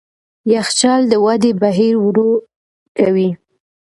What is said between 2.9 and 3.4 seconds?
کوي.